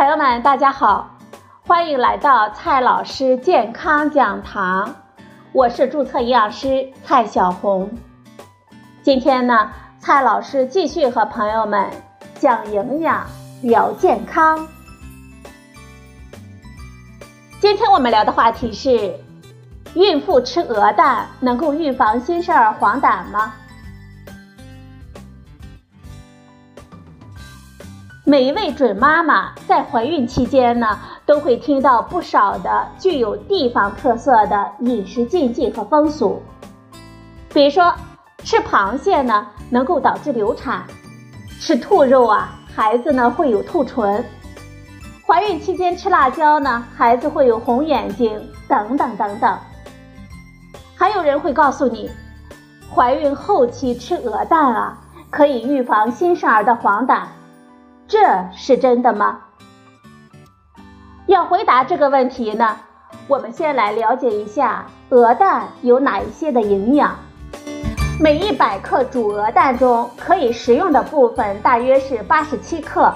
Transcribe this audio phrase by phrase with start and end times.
[0.00, 1.10] 朋友们，大家好，
[1.66, 4.94] 欢迎来到蔡老师健康讲堂，
[5.52, 7.90] 我是注册营养师蔡小红。
[9.02, 11.86] 今天呢，蔡老师继续和朋友们
[12.36, 13.26] 讲营养、
[13.60, 14.66] 聊健康。
[17.60, 19.20] 今天我们聊的话题是：
[19.92, 23.52] 孕妇吃鹅蛋能够预防新生儿黄疸吗？
[28.30, 36.40] 每一位准妈妈在怀孕期间呢，都会听到不少的具有地方特色的饮食禁忌和风俗，
[37.52, 37.92] 比如说
[38.44, 40.84] 吃螃蟹呢能够导致流产，
[41.58, 44.24] 吃兔肉啊孩子呢会有兔唇，
[45.26, 49.58] 怀孕期间吃辣椒呢孩子会有红眼睛等等等等。
[50.94, 52.08] 还有人会告诉你，
[52.94, 54.96] 怀孕后期吃鹅蛋啊
[55.30, 57.22] 可以预防新生儿的黄疸。
[58.10, 58.18] 这
[58.50, 59.38] 是真的吗？
[61.26, 62.76] 要回答这个问题呢，
[63.28, 67.14] 我们先来了解一下鹅蛋有哪一些的营养。
[68.20, 73.14] 每一百克煮鹅蛋中可以食用的部分大约是八十七克，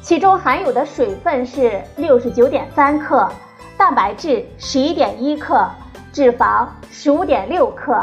[0.00, 3.30] 其中含有的水分是六十九点三克，
[3.76, 5.68] 蛋白质十一点一克，
[6.10, 8.02] 脂肪十五点六克，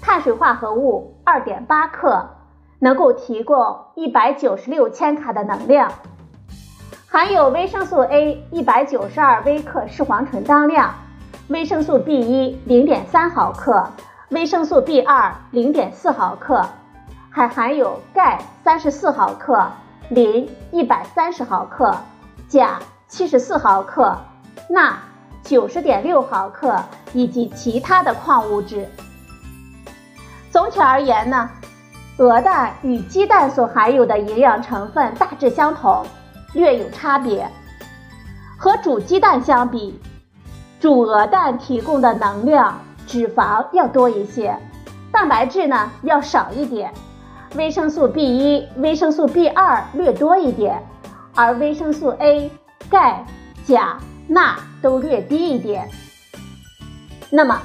[0.00, 2.28] 碳水化合物二点八克。
[2.82, 5.92] 能够提供一百九十六千卡的能量，
[7.08, 10.92] 含有维生素 A 一百九十二微克视黄醇当量，
[11.46, 13.88] 维生素 B 一零点三毫克，
[14.30, 16.60] 维生素 B 二零点四毫克，
[17.30, 19.64] 还含有钙三十四毫克，
[20.08, 21.96] 磷一百三十毫克，
[22.48, 24.18] 钾七十四毫克，
[24.68, 24.98] 钠
[25.44, 26.76] 九十点六毫克，
[27.12, 28.88] 以及其他的矿物质。
[30.50, 31.48] 总体而言呢。
[32.22, 36.06] 鹅蛋与鸡蛋所含有的营养成分大致相同，
[36.52, 37.48] 略有差别。
[38.56, 40.00] 和煮鸡蛋相比，
[40.78, 44.56] 煮鹅蛋提供的能量、脂肪要多一些，
[45.10, 46.94] 蛋白质呢要少一点，
[47.56, 50.80] 维生素 B 一、维生素 B 二略多一点，
[51.34, 52.48] 而维生素 A、
[52.88, 53.24] 钙、
[53.64, 53.98] 钾、
[54.28, 55.90] 钠都略低一点。
[57.30, 57.60] 那么，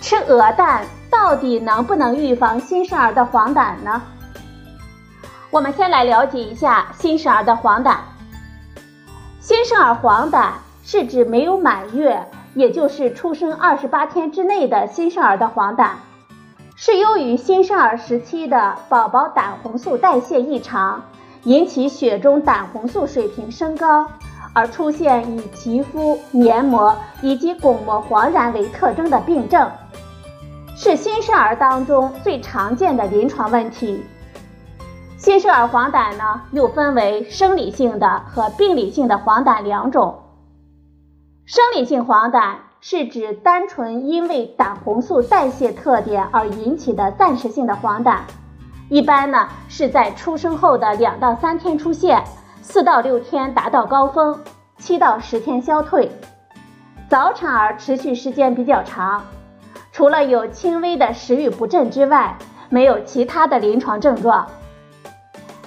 [0.00, 0.84] 吃鹅蛋？
[1.18, 4.02] 到底能不能预防新生儿的黄疸呢？
[5.50, 7.96] 我们先来了解一下新生儿的黄疸。
[9.40, 10.50] 新生儿黄疸
[10.84, 12.22] 是指没有满月，
[12.54, 15.88] 也就是出生二十八天之内的新生儿的黄疸，
[16.76, 21.02] 是由于新生儿时期的宝宝胆红素代谢异常，
[21.44, 24.06] 引起血中胆红素水平升高，
[24.52, 29.68] 而出现以皮肤、黏膜以及巩膜黄染为特征的病症。
[30.78, 34.04] 是新生儿当中最常见的临床问题。
[35.16, 40.22] 新生儿黄疸呢，又分为生理性的和病理性的黄疸两种。
[41.46, 48.18] 生理性黄疸是指单纯因为胆红素代谢特点而引起的暂时性的黄疸，
[48.90, 52.22] 一般呢是在出生后的两到三天出现，
[52.60, 54.38] 四到六天达到高峰，
[54.76, 56.12] 七到十天消退。
[57.08, 59.24] 早产儿持续时间比较长。
[59.96, 62.36] 除了有轻微的食欲不振之外，
[62.68, 64.46] 没有其他的临床症状。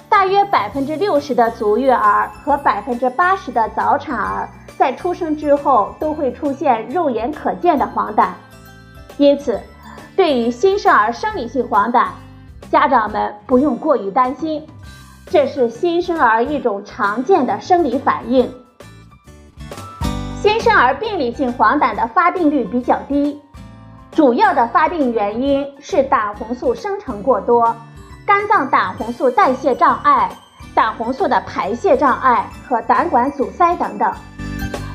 [0.08, 4.48] 大约百分之六十的足月儿和百分之八十的早产儿
[4.78, 8.28] 在出生之后都会出现肉眼可见的黄疸。
[9.16, 9.60] 因此，
[10.14, 12.06] 对于新生儿生理性黄疸，
[12.70, 14.64] 家长们不用过于担心，
[15.26, 18.48] 这是新生儿一种常见的生理反应。
[20.40, 23.36] 新生儿病理性黄疸的发病率比较低。
[24.12, 27.74] 主要的发病原因是胆红素生成过多、
[28.26, 30.28] 肝脏胆红素代谢障碍、
[30.74, 34.12] 胆红素的排泄障碍和胆管阻塞等等。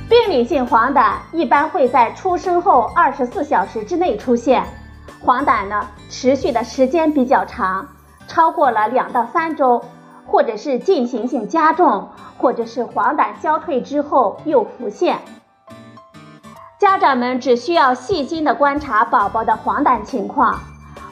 [0.10, 4.64] 病理性黄疸一般会在出生后二十四小时之内出现，
[5.22, 7.88] 黄疸呢持续的时间比较长，
[8.28, 9.82] 超过了两到三周，
[10.28, 15.20] 或者是进行性加重，或者是黄疸消退之后又浮现。
[16.78, 20.60] 家长们只需要细心的观察宝宝的黄疸情况，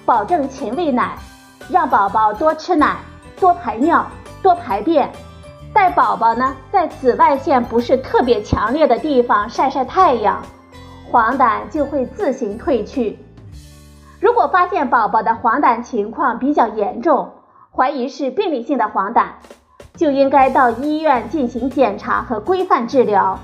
[0.05, 1.15] 保证勤喂奶，
[1.69, 2.97] 让宝宝多吃奶、
[3.39, 4.05] 多排尿、
[4.41, 5.09] 多排便，
[5.73, 10.43] 带宝宝呢在紫外线不是特别强烈的地方晒晒太阳，
[11.09, 13.17] 黄疸就会自行退去。
[14.19, 17.31] 如果发现宝宝的黄疸情况比较严重，
[17.71, 19.27] 怀疑是病理性的黄疸，
[19.95, 23.39] 就应该到医院进行检查和规范治疗。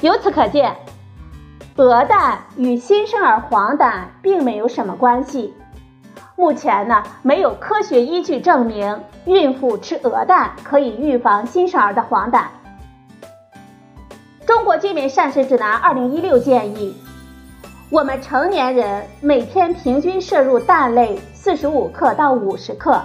[0.00, 0.76] 由此可见，
[1.74, 5.52] 鹅蛋与新生儿黄疸并没有什么关系。
[6.36, 12.44] 目前呢没有科学依据证明孕妇吃鹅蛋可以预防新生儿的黄疸。
[14.46, 16.96] 中国居民膳食指南二零一六建议，
[17.90, 23.02] 我们成年人每天平均摄入蛋类四十五克到五十克，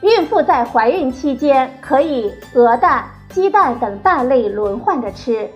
[0.00, 5.48] 孕妇在怀孕期间可以鹅蛋、鸡蛋等蛋类轮换着吃，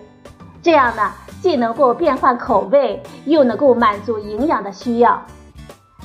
[0.61, 1.11] 这样呢
[1.41, 5.21] 既能够变换口味，又能够满足营养的需要。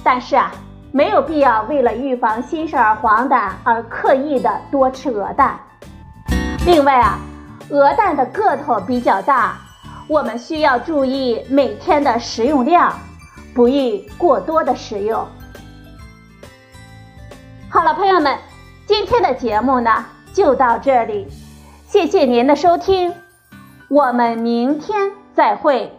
[0.02, 0.52] 但是啊，
[0.92, 5.58] 没有必要为了预防新生儿黄疸而刻意的多吃鹅蛋。
[6.66, 7.18] 另外啊，
[7.70, 9.56] 鹅蛋的个头比较大，
[10.06, 12.92] 我们需要注意每天的食用量，
[13.54, 15.26] 不宜过多的食用。
[17.68, 18.38] 好了，朋友们，
[18.86, 21.26] 今天的节目呢就到这里，
[21.88, 23.12] 谢谢您的收听，
[23.88, 25.92] 我们明天再会。